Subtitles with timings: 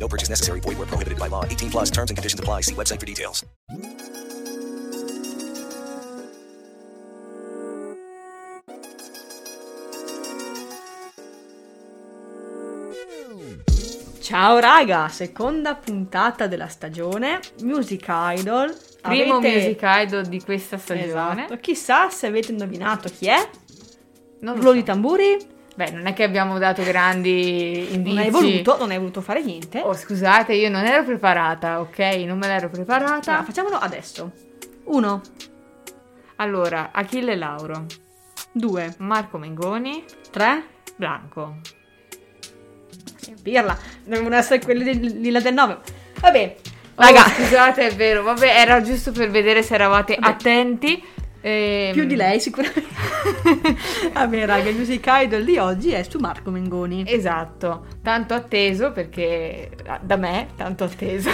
[0.00, 0.60] No purchase necessary.
[0.60, 1.44] Void where prohibited by law.
[1.44, 2.62] 18 plus terms and conditions apply.
[2.62, 3.44] See website for details.
[14.20, 18.74] Ciao raga, seconda puntata della stagione Music Idol.
[19.00, 21.44] Primo Avete- music idol di questa stagione.
[21.44, 21.56] Esatto.
[21.60, 23.48] Chissà se avete indovinato chi è.
[24.40, 24.74] Non lo Rullo so.
[24.76, 25.36] di tamburi.
[25.80, 28.14] Beh, non è che abbiamo dato grandi indizi.
[28.14, 29.80] Non hai voluto, non hai voluto fare niente.
[29.80, 31.98] Oh, scusate, io non ero preparata, ok?
[32.26, 33.30] Non me l'ero preparata.
[33.30, 34.30] Allora, facciamolo adesso.
[34.84, 35.22] Uno,
[36.36, 37.86] Allora, Achille Lauro,
[38.52, 40.64] due, Marco Mengoni, tre.
[40.96, 41.60] Blanco.
[43.42, 43.74] Pirla.
[44.04, 45.78] Devono essere quelli del, lilla del 9.
[46.20, 46.56] Vabbè.
[46.94, 48.22] Oh, Raga, scusate, è vero.
[48.22, 50.30] Vabbè, era giusto per vedere se eravate Vabbè.
[50.30, 51.02] attenti.
[51.42, 52.88] Ehm, più di lei sicuramente.
[54.12, 57.04] Vabbè, raga, il Music Idol di oggi è su Marco Mengoni.
[57.06, 59.70] Esatto, tanto atteso perché
[60.02, 61.30] da me, tanto atteso.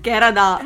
[0.00, 0.64] che era da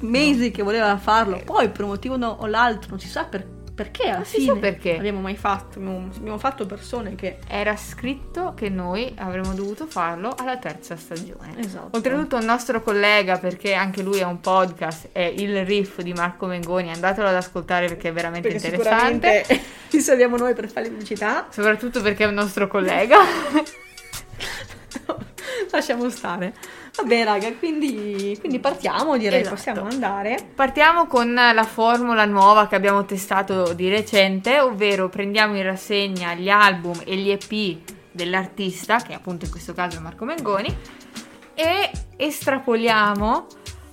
[0.00, 4.04] mesi che voleva farlo, poi per un motivo o l'altro non si sa per- perché
[4.04, 4.96] alla Non fine sa perché.
[4.96, 10.34] abbiamo mai fatto, abbiamo, abbiamo fatto persone che Era scritto che noi avremmo dovuto farlo
[10.36, 11.54] alla terza stagione.
[11.58, 11.94] esatto.
[11.94, 16.46] Oltretutto il nostro collega, perché anche lui ha un podcast, è il riff di Marco
[16.46, 19.44] Mengoni, andatelo ad ascoltare perché è veramente perché interessante.
[19.90, 21.46] ci serviamo noi per fare pubblicità.
[21.50, 23.18] Soprattutto perché è un nostro collega.
[25.72, 26.54] Lasciamo stare.
[26.96, 29.54] Vabbè, raga, quindi, quindi partiamo, direi, Esatto.
[29.56, 30.38] possiamo andare.
[30.54, 36.48] Partiamo con la formula nuova che abbiamo testato di recente, ovvero prendiamo in rassegna gli
[36.48, 37.78] album e gli EP
[38.12, 40.74] dell'artista, che appunto in questo caso è Marco Mengoni,
[41.54, 43.46] e estrapoliamo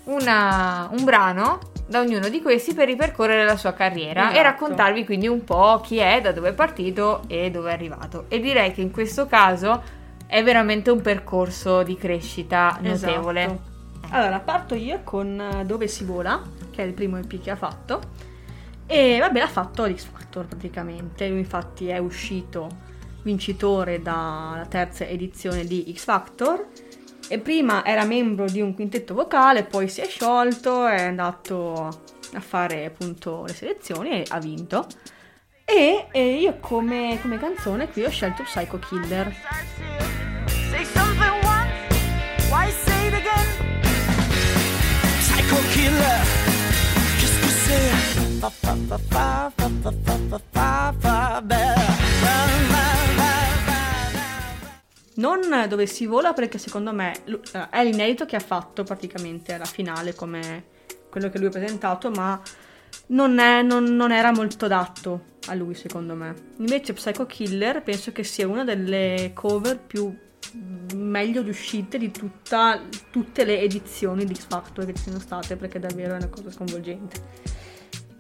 [0.06, 4.42] una- un brano da ognuno di questi per ripercorrere la sua carriera e Esatto.
[4.44, 8.26] raccontarvi quindi un po' chi è, da dove è partito e dove è arrivato.
[8.30, 10.02] E direi che in questo caso
[10.34, 13.44] è veramente un percorso di crescita notevole.
[13.44, 13.62] Esatto.
[14.10, 17.56] Allora, parto io con eh, Dove si vola, che è il primo EP che ha
[17.56, 18.02] fatto.
[18.88, 21.28] E vabbè, l'ha fatto X Factor praticamente.
[21.28, 22.68] Lui infatti è uscito
[23.22, 26.66] vincitore dalla terza edizione di X Factor.
[27.28, 31.90] E prima era membro di un quintetto vocale, poi si è sciolto, è andato
[32.34, 34.88] a fare appunto le selezioni e ha vinto.
[35.66, 39.34] E, e io come, come canzone qui ho scelto Psycho Killer.
[45.20, 46.22] Psycho killer.
[47.20, 47.92] Qu'est-ce que c'est
[48.40, 51.76] Fa fa fa fa fa fa fa fa fa fa bella.
[51.76, 52.86] Fa, fa,
[53.16, 53.32] fa,
[53.66, 54.82] fa.
[55.16, 59.66] Non dove si vola perché secondo me eh, è l'inedito che ha fatto praticamente alla
[59.66, 60.66] finale come
[61.10, 62.40] quello che lui ha presentato, ma
[63.08, 66.34] non, è- non- non era molto adatto a lui secondo me.
[66.58, 70.16] Invece Psycho Killer penso che sia una delle cover più
[70.56, 75.56] mm, meglio riuscite di tutta- tutte le edizioni di X Factor che ci sono state
[75.56, 77.52] perché davvero è una cosa sconvolgente.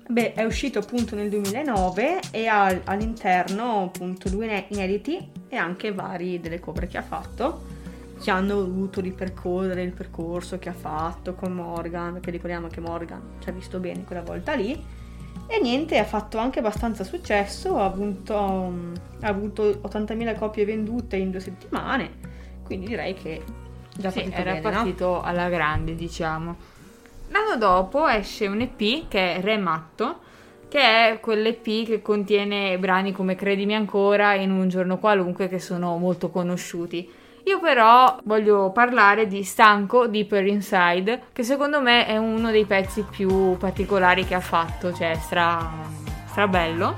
[0.07, 5.94] Beh, è uscito appunto nel 2009 e ha all'interno appunto due ine- inediti e anche
[5.94, 7.81] vari delle cover che ha fatto
[8.23, 13.22] che hanno voluto ripercorrere il percorso che ha fatto con Morgan, perché ricordiamo che Morgan
[13.40, 14.81] ci ha visto bene quella volta lì.
[15.48, 21.16] E niente, ha fatto anche abbastanza successo, ha avuto, um, ha avuto 80.000 copie vendute
[21.18, 22.12] in due settimane,
[22.64, 23.44] quindi direi che
[23.96, 24.72] già Sì, partito era bene, no?
[24.72, 26.56] partito alla grande, diciamo.
[27.30, 30.20] L'anno dopo esce un EP che è Re Matto,
[30.68, 35.59] che è quell'EP che contiene brani come Credimi ancora e In un giorno qualunque che
[35.59, 37.08] sono molto conosciuti.
[37.46, 43.03] Io però voglio parlare di Stanco Deeper Inside, che secondo me è uno dei pezzi
[43.09, 45.72] più particolari che ha fatto, cioè stra,
[46.26, 46.96] stra bello.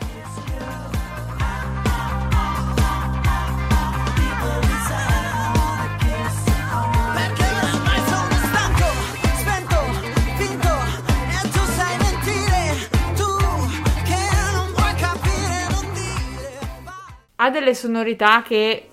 [17.38, 18.90] Ha delle sonorità che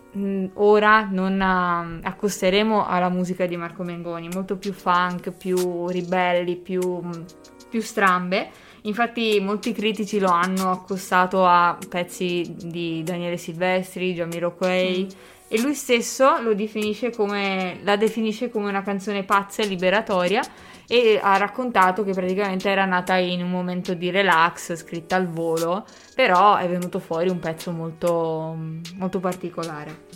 [0.55, 6.81] ora non ah, accosteremo alla musica di Marco Mengoni, molto più funk, più ribelli, più,
[6.81, 7.25] mh,
[7.69, 8.51] più strambe.
[8.83, 15.09] Infatti molti critici lo hanno accostato a pezzi di Daniele Silvestri, Jamiroquai
[15.49, 20.43] e lui stesso lo definisce come, la definisce come una canzone pazza e liberatoria
[20.87, 25.85] e ha raccontato che praticamente era nata in un momento di relax, scritta al volo,
[26.15, 28.57] però è venuto fuori un pezzo molto,
[28.95, 30.07] molto particolare.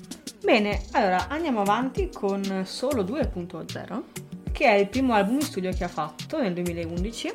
[0.43, 4.03] Bene, allora andiamo avanti con Solo 2.0,
[4.53, 7.33] che è il primo album in studio che ha fatto nel 2011.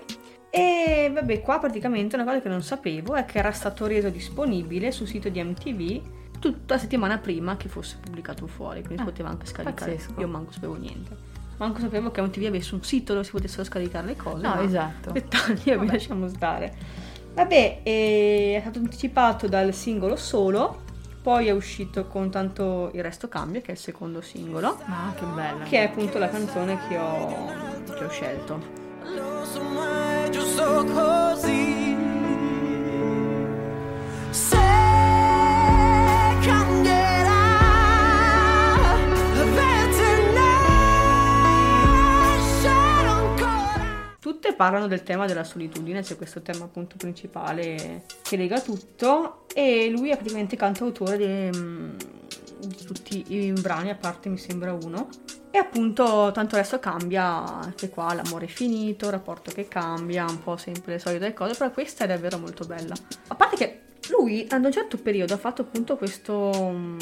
[0.49, 4.91] E vabbè, qua praticamente una cosa che non sapevo è che era stato reso disponibile
[4.91, 6.01] sul sito di MTV
[6.39, 9.91] tutta la settimana prima che fosse pubblicato fuori, quindi Ah, poteva anche scaricare.
[9.93, 10.19] pazzesco.
[10.19, 11.15] Io manco sapevo niente.
[11.61, 14.41] Manco sapevo che MTV avesse un sito dove si potessero scaricare le cose.
[14.41, 15.11] No, esatto.
[15.13, 15.91] Dettagli, Vabbè.
[15.91, 16.73] lasciamo stare.
[17.35, 20.81] Vabbè, è stato anticipato dal singolo solo,
[21.21, 25.23] poi è uscito con tanto il resto cambia, che è il secondo singolo, Ah, che
[25.23, 25.63] bella.
[25.63, 27.45] che è appunto la canzone che ho,
[27.95, 28.79] che ho scelto.
[44.41, 49.87] Tutte parlano del tema della solitudine, c'è questo tema appunto principale che lega tutto e
[49.91, 51.91] lui è praticamente cantautore di, mm,
[52.61, 55.09] di tutti i brani, a parte mi sembra uno.
[55.51, 60.41] E appunto tanto adesso cambia, anche qua l'amore è finito, il rapporto che cambia, un
[60.41, 62.95] po' sempre le solite cose, però questa è davvero molto bella.
[63.27, 66.97] A parte che lui ad un certo periodo ha fatto appunto questo, mm,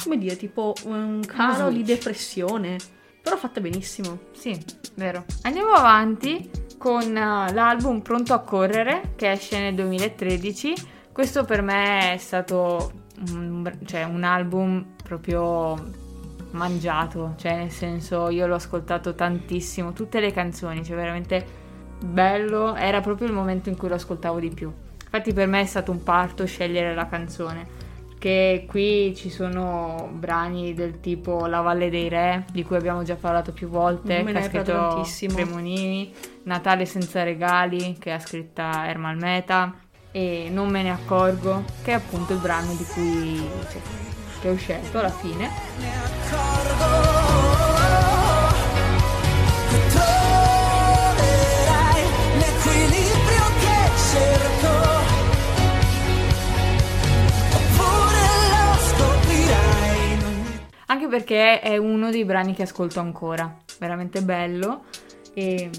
[0.00, 2.78] come dire, tipo un calo di depressione,
[3.24, 4.18] però fatta benissimo.
[4.32, 4.62] Sì,
[4.96, 5.24] vero.
[5.44, 10.74] Andiamo avanti con uh, l'album Pronto a correre che esce nel 2013.
[11.10, 12.92] Questo per me è stato
[13.30, 16.02] un, cioè, un album proprio
[16.50, 21.62] mangiato, cioè nel senso io l'ho ascoltato tantissimo, tutte le canzoni, cioè veramente
[22.04, 24.70] bello, era proprio il momento in cui lo ascoltavo di più.
[25.02, 27.83] Infatti per me è stato un parto scegliere la canzone
[28.24, 33.16] che qui ci sono brani del tipo La Valle dei Re, di cui abbiamo già
[33.16, 35.34] parlato più volte, Me che ha scritto tantissimo.
[35.34, 36.10] Cremonini,
[36.44, 39.74] Natale senza regali, che ha scritta Ermal Meta,
[40.10, 43.80] e Non me ne accorgo, che è appunto il brano di cui cioè,
[44.40, 45.50] che ho scelto alla fine.
[45.80, 46.93] ne accorgo
[61.14, 64.86] perché è uno dei brani che ascolto ancora, veramente bello.
[65.32, 65.70] E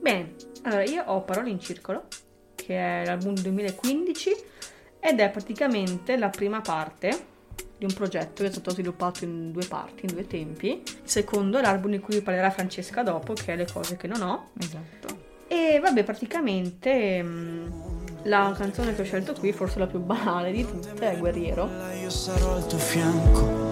[0.00, 2.08] Bene, allora io ho Parole in Circolo,
[2.56, 4.30] che è l'album 2015
[4.98, 7.26] ed è praticamente la prima parte
[7.78, 10.82] di un progetto che è stato sviluppato in due parti, in due tempi.
[10.84, 14.08] Il secondo è l'album di cui vi parlerà Francesca dopo, che è Le cose che
[14.08, 14.48] non ho.
[14.58, 15.28] esatto.
[15.46, 17.72] E vabbè, praticamente mh,
[18.24, 21.68] la canzone che ho scelto qui, forse la più banale di tutte, è Guerriero.
[22.00, 23.69] Io sarò al tuo fianco,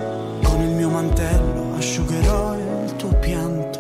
[0.59, 3.79] con il mio mantello asciugherò il tuo pianto.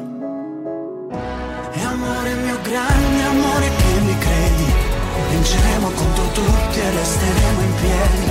[1.72, 4.64] E amore mio grande amore che mi credi,
[5.30, 8.30] vinceremo contro tutti e resteremo in piedi.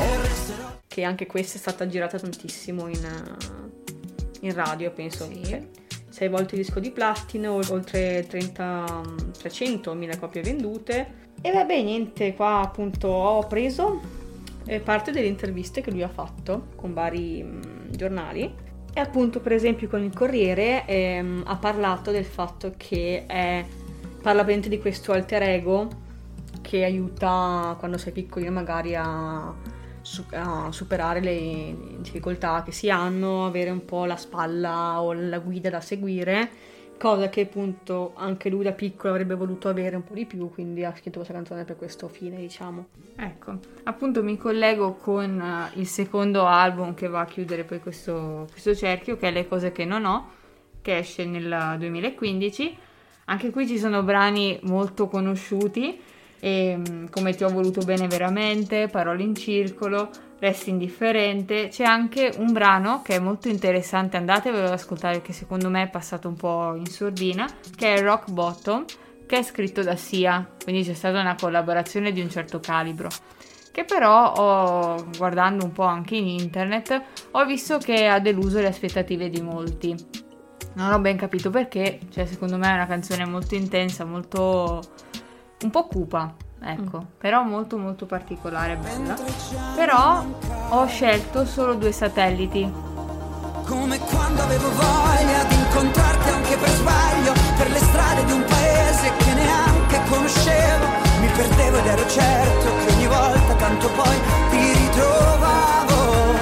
[0.00, 5.24] E resterò che anche questa è stata girata tantissimo in, eh, in radio, penso.
[5.26, 5.44] Sì.
[5.44, 5.68] Cioè,
[6.08, 9.02] sei volte disco di platino, oltre 30,
[9.38, 11.24] 300.000 copie vendute.
[11.40, 14.24] E vabbè, niente, qua appunto ho preso
[14.82, 18.52] parte delle interviste che lui ha fatto con vari mm, giornali.
[18.92, 23.64] E appunto, per esempio, con il Corriere ehm, ha parlato del fatto che è,
[24.22, 26.04] parla veramente di questo alter ego
[26.62, 29.54] che aiuta quando sei piccolino magari a,
[30.30, 35.70] a superare le difficoltà che si hanno, avere un po' la spalla o la guida
[35.70, 36.50] da seguire,
[36.98, 40.84] cosa che appunto anche lui da piccolo avrebbe voluto avere un po' di più, quindi
[40.84, 42.86] ha scritto questa canzone per questo fine, diciamo.
[43.16, 48.46] Ecco, appunto mi collego con eh, il secondo album che va a chiudere poi questo,
[48.50, 50.30] questo cerchio, che è Le cose che non ho,
[50.82, 52.78] che esce nel 2015.
[53.26, 56.00] Anche qui ci sono brani molto conosciuti,
[56.40, 61.68] e, mm, come Ti ho voluto bene veramente, Parole in circolo, Resti indifferente.
[61.68, 65.88] C'è anche un brano che è molto interessante, andatevelo ad ascoltare, che secondo me è
[65.88, 68.84] passato un po' in sordina, che è Rock Bottom,
[69.26, 73.08] che è scritto da Sia, quindi c'è stata una collaborazione di un certo calibro.
[73.72, 77.02] Che però, ho- guardando un po' anche in internet,
[77.32, 79.94] ho visto che ha deluso le aspettative di molti.
[80.74, 84.82] Non ho ben capito perché, cioè secondo me è una canzone molto intensa, molto...
[85.62, 89.16] un po' cupa, ecco, però molto molto particolare e bella.
[89.74, 90.24] Però
[90.70, 92.94] ho scelto solo due satelliti,
[93.66, 99.12] Come quando avevo voglia di incontrarti anche per sbaglio Per le strade di un paese
[99.16, 100.86] che neanche conoscevo.
[101.20, 104.16] Mi perdevo ed ero certo che ogni volta tanto poi
[104.50, 106.34] ti ritrovavo.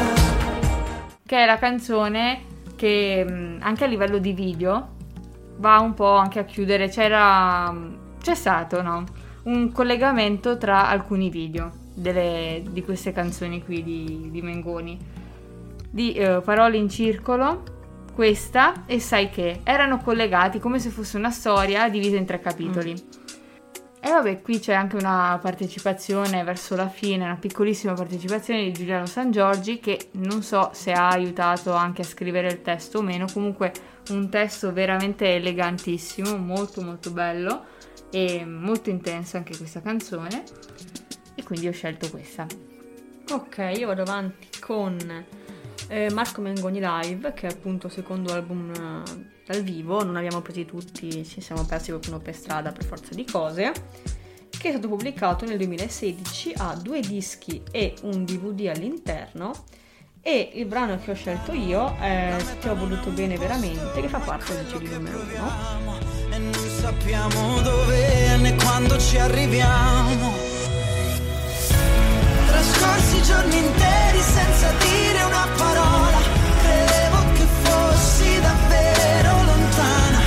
[1.24, 2.44] Che è la canzone
[2.76, 4.88] che mh, anche a livello di video
[5.56, 7.72] va un po' anche a chiudere, c'era,
[8.24, 9.04] c'è stato, no?
[9.42, 14.98] Un collegamento tra alcuni video delle- di queste canzoni qui di, di Mengoni,
[15.90, 17.62] di eh, Parole in circolo,
[18.14, 19.60] questa e sai che.
[19.62, 22.92] Erano collegati come se fosse una storia divisa in tre capitoli.
[24.00, 29.04] E vabbè, qui c'è anche una partecipazione verso la fine, una piccolissima partecipazione di Giuliano
[29.04, 33.26] San Giorgi che non so se ha aiutato anche a scrivere il testo o meno,
[33.30, 33.72] comunque
[34.10, 37.72] un testo veramente elegantissimo, molto molto bello
[38.14, 40.44] e molto intenso anche questa canzone
[41.34, 42.46] e quindi ho scelto questa.
[43.30, 44.96] Ok, io vado avanti con
[45.88, 50.42] eh, Marco Mengoni Live, che è appunto il secondo album eh, dal vivo, non abbiamo
[50.42, 53.72] presi tutti, ci siamo persi qualcuno per strada per forza di cose,
[54.48, 59.52] che è stato pubblicato nel 2016, ha due dischi e un DVD all'interno
[60.22, 64.20] e il brano che ho scelto io è Ti ho voluto bene veramente, che fa
[64.20, 66.03] parte del CD numero 1.
[67.04, 70.32] E sappiamo dove né quando ci arriviamo.
[72.46, 76.18] Trascorsi giorni interi senza dire una parola.
[76.62, 80.18] Credevo che fossi davvero lontana.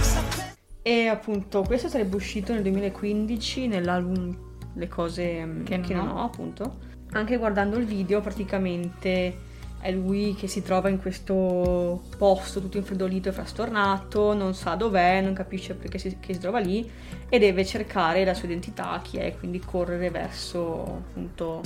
[0.00, 4.36] Sape- E appunto questo sarebbe uscito nel 2015 nell'album
[4.74, 6.78] Le cose mm, Che che, non ho, appunto.
[7.12, 9.52] Anche guardando il video praticamente
[9.84, 15.20] è lui che si trova in questo posto tutto infreddolito e frastornato, non sa dov'è,
[15.20, 16.90] non capisce perché si, che si trova lì
[17.28, 21.60] e deve cercare la sua identità, chi è, quindi correre verso appunto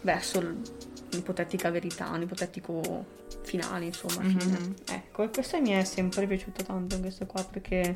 [0.00, 0.56] verso l-
[1.12, 3.04] un'ipotetica verità, un ipotetico
[3.42, 4.22] finale, insomma.
[4.22, 4.76] Mhm.
[4.90, 7.94] Ecco, e questo mi è sempre piaciuto tanto questo qua perché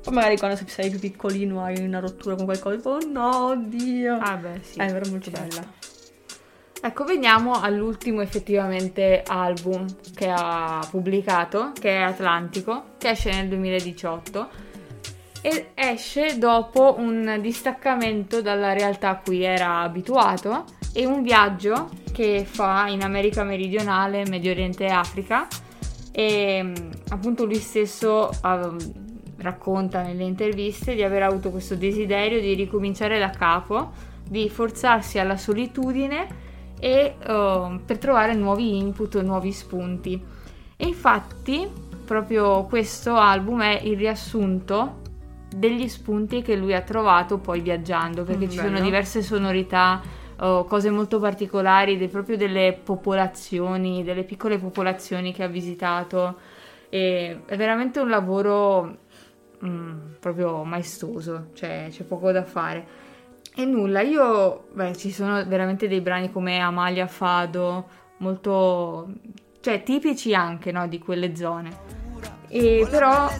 [0.00, 4.16] poi magari quando sei più piccolino hai una rottura con qualcosa, oh no, oddio.
[4.20, 4.78] Ah beh sì.
[4.78, 5.56] è vero, molto certo.
[5.56, 5.81] bella.
[6.84, 9.86] Ecco, veniamo all'ultimo effettivamente album
[10.16, 14.48] che ha pubblicato, che è Atlantico, che esce nel 2018
[15.42, 22.44] e esce dopo un distaccamento dalla realtà a cui era abituato e un viaggio che
[22.44, 25.46] fa in America meridionale, Medio Oriente e Africa.
[26.10, 26.74] E mm,
[27.10, 28.74] appunto lui stesso ah,
[29.36, 33.92] racconta nelle interviste di aver avuto questo desiderio di ricominciare da capo,
[34.28, 36.50] di forzarsi alla solitudine
[36.82, 40.20] e eh, per trovare nuovi input, nuovi spunti.
[40.76, 41.68] E infatti
[42.04, 44.98] proprio questo album è il riassunto
[45.54, 48.68] degli spunti che lui ha trovato poi viaggiando, perché Mm, ci bello.
[48.68, 50.00] sono diverse sonorità,
[50.40, 56.34] eh, cose molto particolari, de- proprio delle popolazioni, delle piccole popolazioni che ha visitato.
[56.88, 58.96] E è veramente un lavoro
[59.64, 62.84] mm, proprio maestoso, cioè c'è poco da fare.
[63.54, 67.86] E nulla, io, beh, ci sono veramente dei brani come Amalia Fado,
[68.18, 69.12] molto,
[69.60, 72.00] cioè tipici anche, no, di quelle zone.
[72.48, 73.30] E però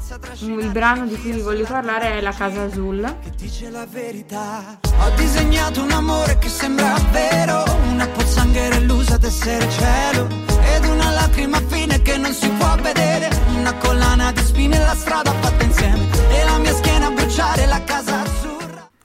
[0.44, 3.86] mm, il brano di cui vi voglio parlare è La Casa Azul, che dice la
[3.86, 4.80] verità.
[5.00, 10.28] Ho disegnato un amore che sembra vero, una pozzanghera illusa d'essere cielo,
[10.74, 15.30] ed una lacrima fine che non si può vedere, una collana di spine la strada
[15.30, 15.61] fatta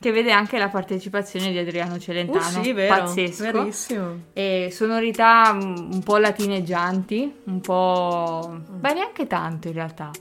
[0.08, 2.96] che vede anche la partecipazione di Adriano Celentano, Uh, sì, vero.
[2.96, 3.52] pazzesco.
[3.52, 4.20] Verissimo.
[4.32, 8.62] E sonorità mm, un po' latineggianti, un po'...
[8.70, 10.12] beh neanche tanto in realtà.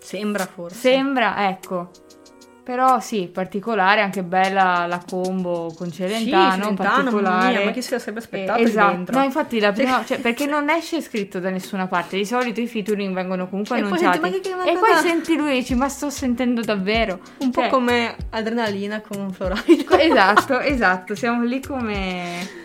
[0.00, 0.76] Sembra forse.
[0.76, 1.90] Sembra, ecco.
[2.66, 7.50] Però sì, particolare, anche bella la combo con Celentano, Sì, Celentano, particolare.
[7.58, 8.90] mia, ma chi se la sarebbe aspettato Eh, esatto.
[8.92, 9.16] dentro?
[9.18, 12.16] No, infatti la prima, cioè, perché non esce scritto da nessuna parte.
[12.16, 14.18] Di solito i featuring vengono comunque E poi annunciati.
[14.20, 17.20] senti, che- ma e poi senti lui e dici, ma sto sentendo davvero.
[17.38, 19.96] Un po' Cioè, come adrenalina con Florida.
[20.02, 22.64] Esatto, esatto, siamo lì come...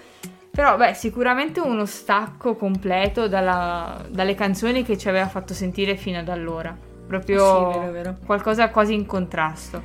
[0.50, 6.17] Però beh, sicuramente uno stacco completo dalla- dalle canzoni che ci aveva fatto sentire fino
[6.17, 6.75] ad allora.
[7.11, 8.17] Proprio Sì, vero, vero.
[8.25, 9.83] qualcosa quasi in contrasto.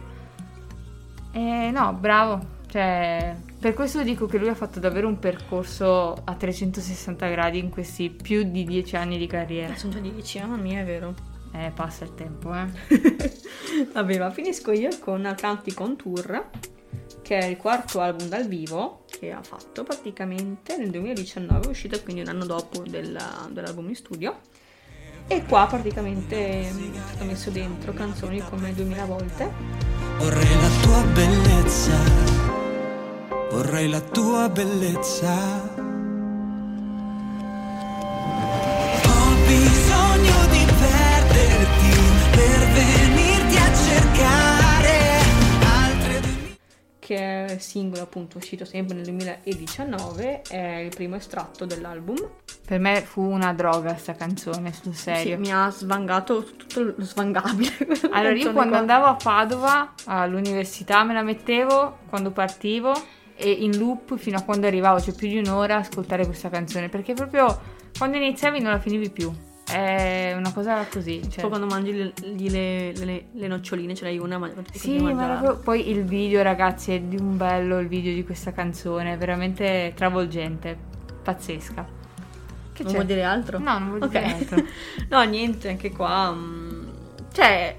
[1.33, 2.55] E no, bravo.
[2.69, 7.71] Cioè, per questo dico che lui ha fatto davvero un percorso a 360 gradi in
[7.71, 9.75] questi più di 10 anni di carriera.
[9.77, 11.15] Sono già 10, mamma mia, è vero.
[11.53, 12.67] Eh, passa il tempo, eh.
[13.93, 16.49] Vabbè, ma finisco io con Atlantic on Tour,
[17.23, 22.01] che è il quarto album dal vivo che ha fatto praticamente nel 2019, è uscito
[22.03, 24.39] quindi un anno dopo della- dell'album in studio.
[25.29, 29.51] E qua praticamente mm, ho messo dentro canzoni come 2000 volte.
[30.19, 31.99] Vorrei la tua bellezza,
[33.51, 35.85] vorrei la tua bellezza.
[46.99, 52.17] Che è il singolo appunto uscito sempre nel 2019, è il primo estratto dell'album.
[52.67, 55.39] Per me fu una droga sta canzone, sul Sì, serio.
[55.39, 57.71] mi ha svangato tutto lo svangabile.
[58.11, 58.79] Allora, io quando qua.
[58.81, 62.93] andavo a Padova all'università me la mettevo quando partivo
[63.37, 66.89] e in loop fino a quando arrivavo, cioè più di un'ora a ascoltare questa canzone
[66.89, 67.57] perché proprio
[67.97, 69.33] quando iniziavi non la finivi più.
[69.69, 71.21] È una cosa così.
[71.23, 71.41] Cioè.
[71.43, 75.59] Poi quando mangi le, le, le- le noccioline ce l'hai una, ma Sì, ma proprio-
[75.63, 79.93] poi il video, ragazzi, è di un bello il video di questa canzone, è veramente
[79.95, 80.77] travolgente,
[81.23, 81.95] pazzesca.
[82.77, 82.99] Che Non c'è?
[82.99, 83.59] vuol dire altro?
[83.59, 84.09] No, non vuol Ok.
[84.11, 84.65] dire altro.
[85.09, 86.31] no, niente, anche qua.
[86.33, 86.89] mm,
[87.33, 87.77] cioè,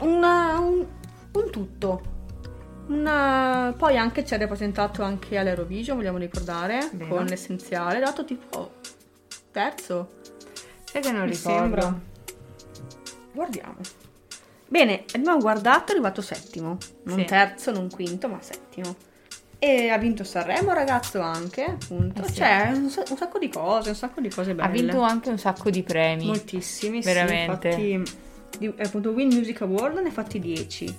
[0.00, 0.84] una- un,
[1.32, 2.02] un tutto.
[2.88, 7.14] Una- poi anche ci ha rappresentato anche all'Eurovision, vogliamo ricordare, Vero.
[7.14, 8.00] con l'essenziale.
[8.00, 8.74] Dato tipo
[9.50, 10.10] terzo,
[10.84, 11.58] Sai che non mi ricordo.
[11.58, 12.00] sembra.
[13.32, 13.76] Guardiamo.
[14.68, 16.76] Bene, abbiamo guardato, è arrivato settimo.
[17.04, 17.24] Non Sì.
[17.24, 18.94] terzo, non quinto, ma settimo.
[19.64, 22.22] E ha vinto Sanremo, ragazzo, anche, appunto.
[22.22, 22.34] Eh sì.
[22.34, 24.66] Cioè, un, sa- un sacco di cose, un sacco di cose belle.
[24.68, 26.26] Ha vinto anche un sacco di premi.
[26.26, 27.70] Moltissimi, Veramente.
[27.72, 28.18] sì, infatti
[28.58, 30.98] di- appunto Win Music Award ne ha fatti 10.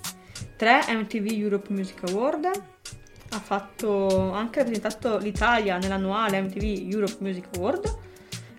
[0.55, 2.45] 3 MTV Europe Music Award.
[2.45, 7.97] Ha fatto anche rappresentato l'Italia nell'annuale MTV Europe Music Award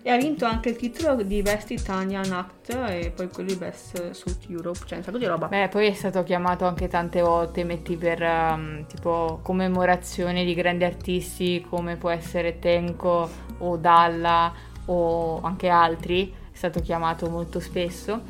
[0.07, 4.11] e ha vinto anche il titolo di Best Italian Act e poi quello di Best
[4.11, 5.47] South Europe, cioè un sacco di roba.
[5.47, 10.83] Beh, poi è stato chiamato anche tante volte, metti per um, tipo commemorazione di grandi
[10.83, 14.53] artisti come può essere Tenko o Dalla
[14.85, 18.21] o anche altri, è stato chiamato molto spesso.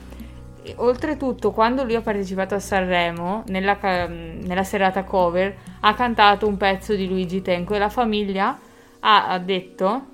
[0.77, 3.77] Oltretutto, quando lui ha partecipato a Sanremo, nella,
[4.07, 8.57] nella serata cover, ha cantato un pezzo di Luigi Tenco e la famiglia
[9.01, 10.13] ha detto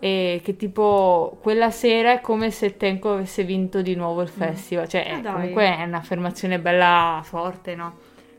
[0.00, 4.88] eh, che tipo quella sera è come se Tenco avesse vinto di nuovo il festival.
[4.88, 7.96] Cioè, Ah, comunque è un'affermazione bella forte, no?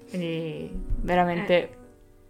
[0.09, 0.69] Quindi
[1.01, 1.69] veramente Eh.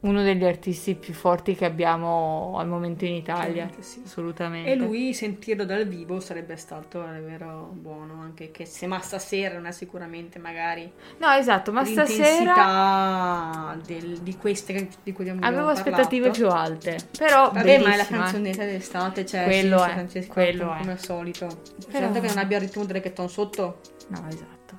[0.01, 3.70] Uno degli artisti più forti che abbiamo al momento in Italia.
[3.79, 4.01] Sì.
[4.03, 4.72] Assolutamente.
[4.72, 9.67] E lui sentirlo dal vivo sarebbe stato davvero buono, anche che se ma stasera non
[9.67, 15.90] è sicuramente magari No, esatto, ma stasera del- di queste di cui abbiamo avevo parlato.
[15.90, 16.98] aspettative più alte.
[17.18, 20.77] Però Vabbè, ma è la canzonetta d'estate, cioè Quello sì, è, Francesco, quello è.
[20.79, 21.46] come al solito.
[21.46, 23.81] Però- Certo che non abbia il ritmo del reggaeton sotto?
[24.07, 24.74] No, esatto.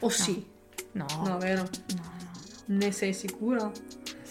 [0.00, 0.44] O sì?
[0.92, 1.06] No.
[1.24, 1.62] No, vero?
[1.62, 2.14] no, no.
[2.78, 3.72] Ne sei sicuro?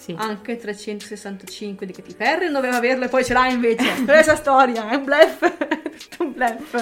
[0.06, 0.16] Sì.
[0.16, 3.84] Anche 365 di Katy Perry doveva averlo e poi ce l'ha invece.
[4.06, 5.42] Questa storia è un bluff.
[5.42, 6.76] È tutto un bluff.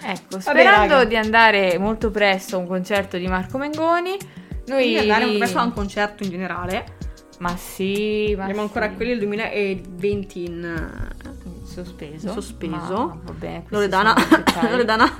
[0.00, 1.04] Ecco, Vabbè, sperando raga.
[1.04, 4.16] di andare molto presto a un concerto di Marco Mengoni,
[4.66, 6.84] noi Quindi andare presto a un concerto in generale.
[7.38, 8.94] Ma sì, ma Abbiamo ancora sì.
[8.94, 12.26] quelli del 2020 in, eh, sospeso.
[12.28, 12.76] in sospeso.
[12.76, 14.14] Ma va bene, questi Loredana.
[14.70, 15.16] Loredana.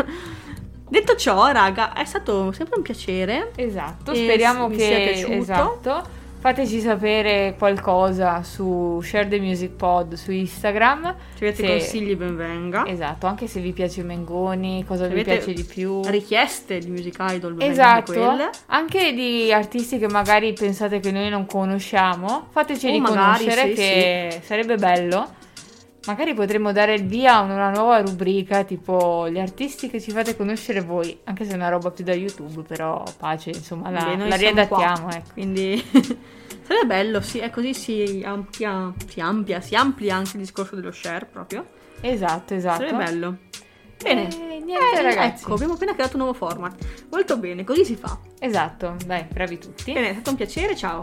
[0.88, 3.50] Detto ciò, raga, è stato sempre un piacere.
[3.56, 5.32] Esatto, speriamo che sia piaciuto.
[5.32, 6.17] esatto.
[6.40, 11.14] Fateci sapere qualcosa su Share the Music Pod su Instagram.
[11.34, 12.86] Se avete Se- consigli, ben venga.
[12.86, 16.00] Esatto, anche se vi piace Mengoni, cosa Se vi piace di più.
[16.04, 18.50] Richieste di music idol, ben Esatto, quelle.
[18.66, 23.74] anche di artisti che magari pensate che noi non conosciamo, fateceli O magari, conoscere sì,
[23.74, 25.28] che sarebbe bello.
[26.08, 30.34] Magari potremmo dare il via a una nuova rubrica tipo gli artisti che ci fate
[30.38, 34.26] conoscere voi, anche se è una roba più da YouTube, però pace, insomma, la, Beh,
[34.26, 35.32] la riadattiamo, ecco.
[35.34, 35.76] Quindi
[36.64, 40.92] sarebbe bello, sì, è così si amplia, si amplia, si amplia anche il discorso dello
[40.92, 41.66] share proprio.
[42.00, 42.86] Esatto, esatto.
[42.86, 43.36] Sarebbe bello.
[44.02, 44.28] Bene.
[44.28, 45.42] Eh, niente, Eh, ragazzi.
[45.42, 46.74] Ecco, abbiamo appena creato un nuovo format.
[47.10, 48.18] Molto bene, così si fa.
[48.38, 49.92] Esatto, dai, bravi tutti.
[49.92, 51.02] Bene, è stato un piacere, ciao.